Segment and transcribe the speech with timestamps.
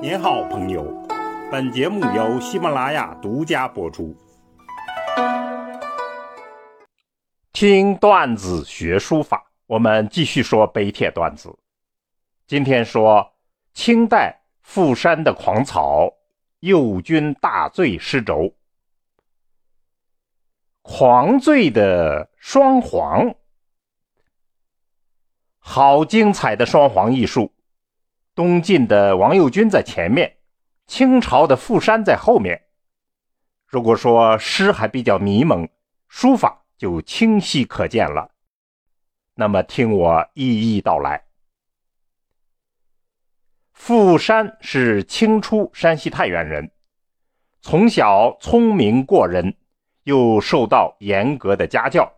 [0.00, 0.84] 您好，朋友。
[1.50, 4.16] 本节目由喜马拉雅独家播出。
[7.52, 11.52] 听段子学书法，我们继续说碑帖段子。
[12.46, 13.28] 今天说
[13.74, 16.08] 清代富山的狂草
[16.60, 18.54] 右军大醉诗轴。
[20.82, 23.34] 狂醉的双簧，
[25.58, 27.52] 好精彩的双簧艺术。
[28.38, 30.36] 东晋的王右军在前面，
[30.86, 32.68] 清朝的富山在后面。
[33.66, 35.68] 如果说诗还比较迷蒙，
[36.06, 38.30] 书法就清晰可见了。
[39.34, 41.24] 那么，听我一一道来。
[43.72, 46.70] 富山是清初山西太原人，
[47.60, 49.56] 从小聪明过人，
[50.04, 52.12] 又受到严格的家教，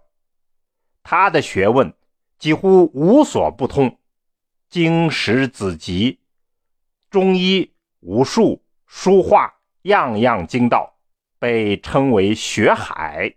[1.03, 1.91] 他的学问
[2.39, 3.97] 几乎无所不通。
[4.69, 6.20] 经史子集、
[7.11, 10.95] 中医、武术、书画，样样精到，
[11.39, 13.35] 被称为学海。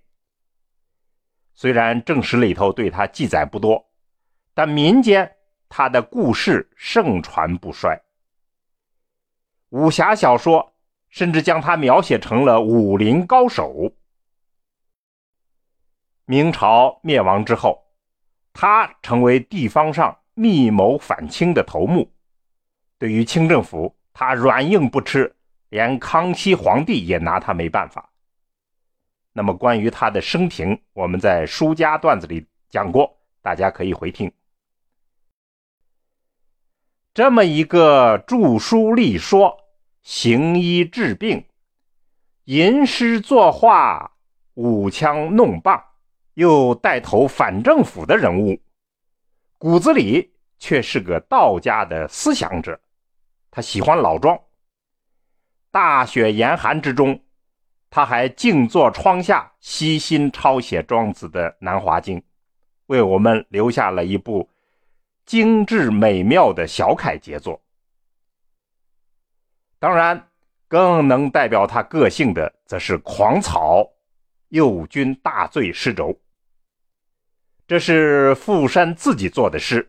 [1.53, 3.89] 虽然正史里头对他记载不多，
[4.53, 5.35] 但民间
[5.67, 7.99] 他的故事盛传不衰。
[9.69, 10.73] 武侠小说
[11.09, 13.91] 甚至将他描写成了武林高手。
[16.25, 17.83] 明朝灭亡之后，
[18.53, 20.19] 他成为地方上。
[20.35, 22.11] 密谋反清的头目，
[23.03, 25.35] 对于清政府，他软硬不吃，
[25.67, 28.09] 连康熙皇帝也拿他没办法。
[29.33, 34.31] 那么，关于他的生平，我们在书家段子里讲过，大家可以回听。
[37.13, 39.53] 这么一个著书立说、
[40.01, 41.45] 行医治病、
[42.45, 44.13] 吟诗作画、
[44.53, 45.83] 舞枪弄棒，
[46.35, 48.57] 又带头反政府的人物。
[49.57, 52.79] 骨子里却是个道家的思想者，
[53.55, 54.35] 他喜欢老庄。
[55.69, 57.21] 大雪严寒之中，
[57.91, 62.19] 他还静坐窗下，悉心抄写庄子的《南华经》，
[62.87, 64.49] 为我们留下了一部
[65.23, 67.61] 精致美妙的小楷杰作。
[69.77, 70.29] 当然，
[70.67, 73.87] 更能代表他个性的，则是狂草
[74.47, 76.19] 右军大醉诗轴。
[77.67, 79.87] 这是富山自己做的诗，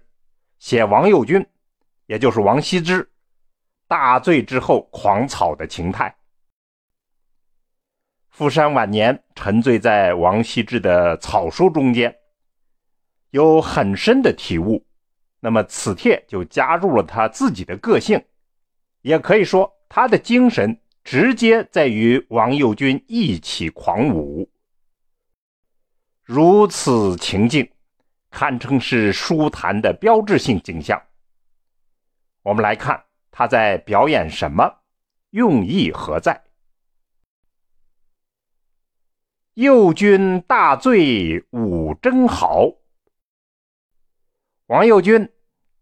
[0.58, 1.46] 写王右军，
[2.04, 3.08] 也就是王羲之
[3.94, 6.12] 大醉之后狂草的情态。
[8.28, 12.12] 富山晚年沉醉在王羲之的草书中间，
[13.30, 14.84] 有很深的体悟。
[15.38, 18.20] 那么此帖就加入了他自己的个性，
[19.02, 24.50] 也可以说他的精神直接在与王右军一起狂舞。
[26.24, 27.70] 如此情境，
[28.28, 31.00] 堪称是书坛的标志性景象。
[32.42, 33.00] 我们来看
[33.36, 34.82] 他在表演什么，
[35.30, 36.44] 用意何在？
[39.54, 42.70] 右军大醉舞真好。
[44.66, 45.32] 王右军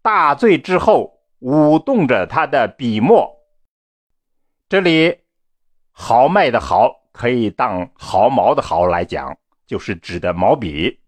[0.01, 3.45] 大醉之后，舞动着他的笔墨。
[4.67, 5.19] 这里
[5.93, 9.37] “豪迈”的“豪”可以当“毫毛”的“毫”来讲。
[9.67, 10.99] 就是指的毛笔，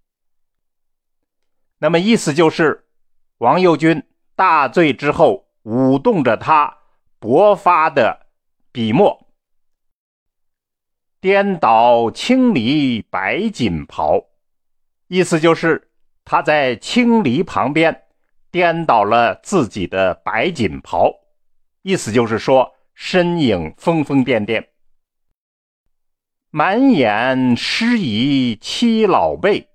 [1.78, 2.88] 那么意思就是，
[3.40, 4.02] 王右军
[4.34, 6.78] 大醉之后，舞动着他
[7.20, 8.28] 勃发的
[8.72, 9.28] 笔墨，
[11.20, 14.26] 颠倒青篱白锦袍，
[15.08, 15.90] 意思就是
[16.24, 18.04] 他在青篱旁边
[18.52, 21.12] 颠倒了自己的白锦袍，
[21.82, 24.68] 意思就是说身影疯疯癫癫。
[26.52, 29.68] 满眼诗仪七老辈，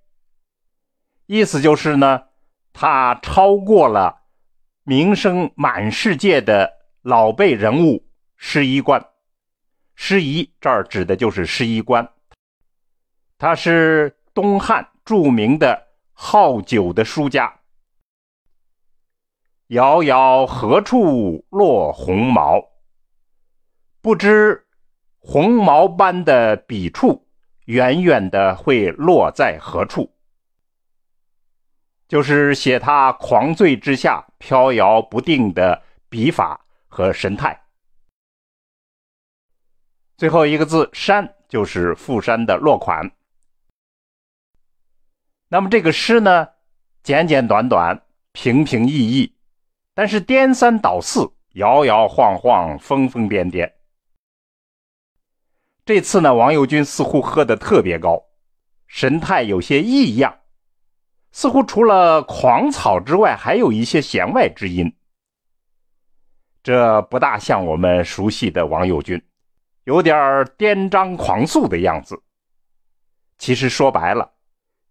[1.26, 2.28] 意思就是呢，
[2.72, 4.19] 他超过了
[4.84, 8.04] 名声满世界的老辈人物
[8.36, 9.04] 施一官。
[9.94, 12.08] 施一这儿指的就是施一官，
[13.36, 17.60] 他是东汉著名的好酒的书家。
[19.66, 22.62] 遥遥何处落红毛？
[24.00, 24.66] 不知。
[25.22, 27.28] 红毛般的笔触，
[27.66, 30.10] 远远的会落在何处？
[32.10, 37.62] 就是写他狂醉之下飘摇不定的笔法和神态。
[40.16, 43.12] 最后一个字“山”，就是富山的落款。
[45.50, 46.48] 那么这个诗呢，
[47.04, 48.02] 简简短短，
[48.32, 49.36] 平平易易，
[49.94, 53.72] 但是颠三倒四，摇摇晃晃，疯疯癫癫。
[55.84, 58.20] 这次呢，王右军似乎喝得特别高，
[58.88, 60.39] 神态有些异样，
[61.32, 64.92] 似乎除了狂草之外，还有一些弦外之音。
[66.62, 69.22] 这不大像我们熟悉的王右军，
[69.84, 72.22] 有点颠张狂素的样子。
[73.38, 74.32] 其实说白了，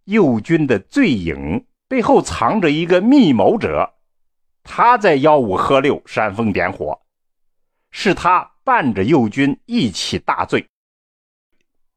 [0.04, 3.94] 右军的醉影背后藏着一个密谋者，
[4.64, 7.00] 他在吆五喝六、煽风点火，
[7.92, 10.66] 是他伴着右军一起大醉。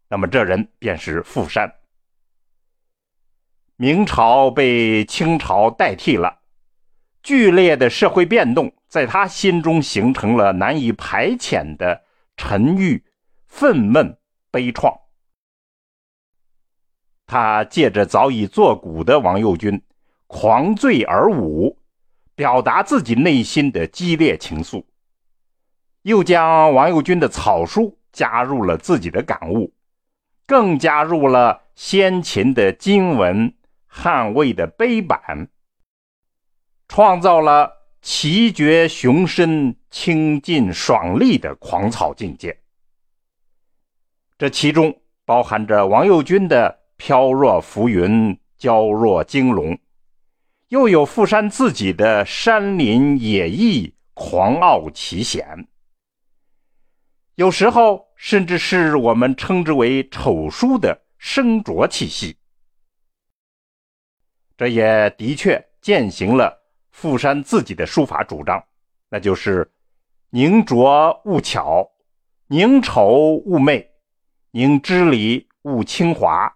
[0.07, 1.73] 那么这人便是富山。
[3.83, 6.39] 明朝被清朝代替了，
[7.21, 12.01] 剧烈的社会变动在他心中形成了难以排遣的
[12.37, 13.03] 沉郁、
[13.45, 14.15] 愤懑、
[14.49, 14.97] 悲怆。
[17.27, 19.81] 他借着早已作古的王右军
[20.27, 21.77] 狂醉而舞，
[22.35, 24.85] 表达自己内心的激烈情愫，
[26.03, 29.73] 又将王右军的草书加入了自己的感悟，
[30.47, 33.53] 更加入了先秦的经文。
[33.93, 35.47] 捍卫的碑版，
[36.87, 42.59] 创造了奇绝雄深、清劲爽利的狂草境界。
[44.37, 49.77] 这其中包含着王右军的飘若浮云、娇若惊龙，
[50.69, 55.67] 又有富山自己的山林野意、狂傲奇险。
[57.35, 62.35] 有时候甚至是我们称之为丑书的生拙气息。
[64.55, 66.61] 这也的确践行了
[66.91, 68.63] 富山自己的书法主张，
[69.09, 69.71] 那就是
[70.29, 71.91] 宁拙勿巧，
[72.47, 73.91] 宁丑勿媚，
[74.51, 76.55] 宁知礼勿轻华，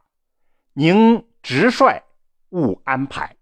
[0.74, 2.02] 宁直率
[2.50, 3.36] 勿安排。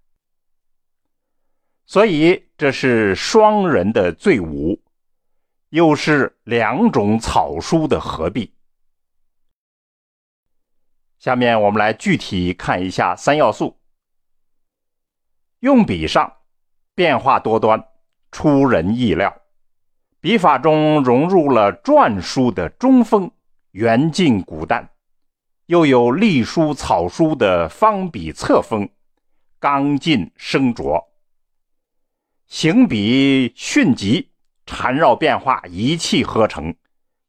[1.85, 4.81] 所以这是双人的醉舞，
[5.69, 8.53] 又是两种草书的合璧。
[11.19, 13.77] 下面我们来具体看一下三要素。
[15.65, 16.31] 用笔上
[16.93, 17.83] 变化多端，
[18.31, 19.35] 出人意料。
[20.21, 23.31] 笔法中融入了篆书的中锋，
[23.71, 24.87] 圆劲古淡，
[25.65, 28.87] 又有隶书草书的方笔侧锋，
[29.59, 31.03] 刚劲生拙。
[32.45, 34.29] 行笔迅疾，
[34.67, 36.75] 缠绕变化一气呵成，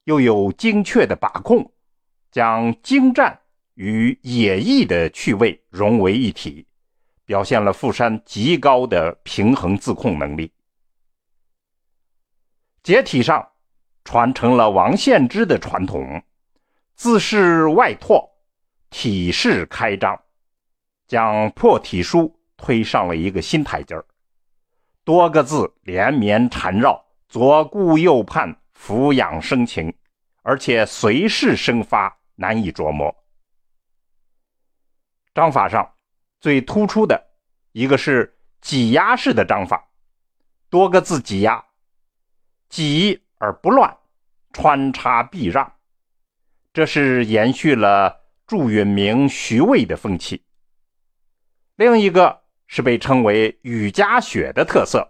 [0.05, 1.73] 又有精确的把控，
[2.31, 3.41] 将精湛
[3.77, 6.67] 与野逸的趣味融为一体。
[7.27, 10.51] 表现了富山极高的平衡自控能力。
[12.83, 13.47] 结体上
[14.05, 16.23] 传承了王献之的传统，
[16.95, 18.25] 字势外拓，
[18.91, 20.19] 体势开张，
[21.09, 24.07] 将破体书推上了一个新台阶儿。
[25.03, 29.93] 多个字连绵缠绕，左顾右盼，俯仰生情，
[30.43, 33.13] 而且随势生发，难以琢磨。
[35.35, 35.96] 章法上。
[36.47, 37.27] 最突出的
[37.73, 39.89] 一个是挤压式的章法，
[40.71, 41.65] 多个字挤压，
[42.69, 43.97] 挤而不乱，
[44.53, 45.73] 穿插避让，
[46.73, 50.45] 这是延续了祝允明、徐渭的风气。
[51.75, 55.05] 另一个是被称为雨夹雪的特色，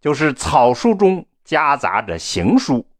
[0.00, 2.90] 就是草书中夹杂着行书，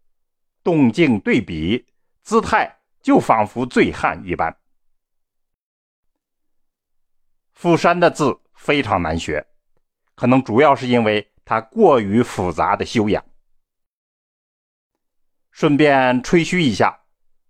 [0.62, 1.86] 动静对比，
[2.22, 4.54] 姿态就仿佛醉汉一般。
[7.58, 9.44] 富山的字非常难学，
[10.14, 13.24] 可能主要是因为它过于复杂的修养。
[15.50, 16.96] 顺便吹嘘一下，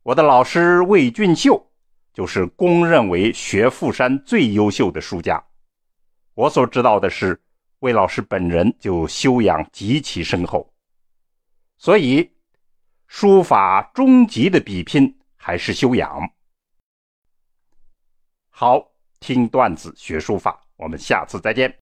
[0.02, 1.70] 我的老师魏俊秀
[2.14, 5.44] 就是公认为学富山最优秀的书家。
[6.32, 7.38] 我所知道的是，
[7.80, 10.72] 魏老师本人就修养极其深厚，
[11.76, 12.34] 所以
[13.08, 16.18] 书法终极的比拼还是修养。
[18.48, 18.90] 好。
[19.20, 21.74] 听段子学书法，我们下次再见。